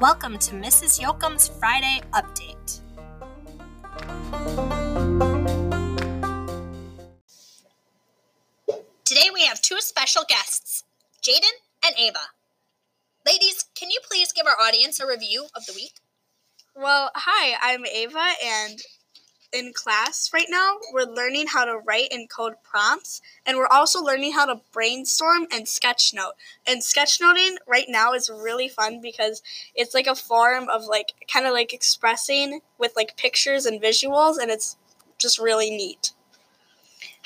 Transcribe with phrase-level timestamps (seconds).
[0.00, 1.00] Welcome to Mrs.
[1.00, 2.80] Yoakum's Friday Update.
[9.04, 10.82] Today we have two special guests,
[11.22, 11.44] Jaden
[11.86, 12.18] and Ava.
[13.24, 15.92] Ladies, can you please give our audience a review of the week?
[16.74, 18.80] Well, hi, I'm Ava, and
[19.54, 24.02] in class right now, we're learning how to write and code prompts, and we're also
[24.02, 26.32] learning how to brainstorm and sketchnote.
[26.66, 29.42] And sketchnoting right now is really fun because
[29.74, 34.38] it's like a form of like kind of like expressing with like pictures and visuals,
[34.40, 34.76] and it's
[35.18, 36.12] just really neat.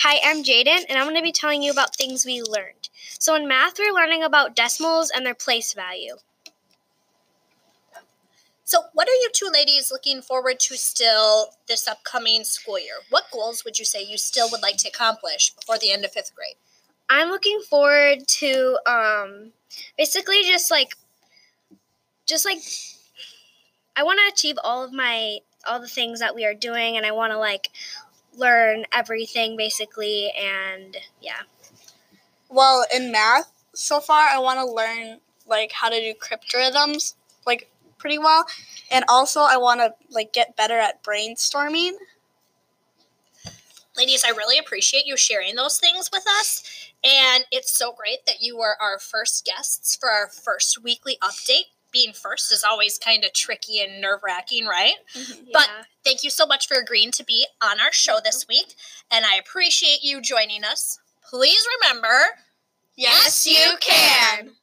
[0.00, 2.88] Hi, I'm Jaden, and I'm going to be telling you about things we learned.
[3.18, 6.16] So, in math, we're learning about decimals and their place value.
[8.64, 9.14] So, what are
[9.48, 12.94] you two ladies looking forward to still this upcoming school year?
[13.10, 16.12] What goals would you say you still would like to accomplish before the end of
[16.12, 16.56] fifth grade?
[17.10, 19.52] I'm looking forward to um,
[19.96, 20.94] basically just like,
[22.26, 22.58] just like,
[23.96, 27.04] I want to achieve all of my all the things that we are doing, and
[27.04, 27.70] I want to like
[28.34, 31.40] learn everything basically, and yeah.
[32.48, 37.14] Well, in math, so far, I want to learn like how to do cryptarithms,
[37.46, 38.46] like pretty well,
[38.90, 41.92] and also I want to like get better at brainstorming.
[43.96, 46.92] Ladies, I really appreciate you sharing those things with us.
[47.02, 51.66] And it's so great that you were our first guests for our first weekly update.
[51.90, 54.94] Being first is always kind of tricky and nerve wracking, right?
[55.14, 55.50] Mm-hmm.
[55.52, 55.68] But
[56.04, 58.74] thank you so much for agreeing to be on our show this week.
[59.10, 61.00] And I appreciate you joining us.
[61.28, 62.08] Please remember
[62.98, 64.57] Yes, you can.